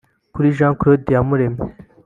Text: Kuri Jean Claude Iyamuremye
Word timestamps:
Kuri 0.33 0.55
Jean 0.57 0.73
Claude 0.79 1.05
Iyamuremye 1.09 1.67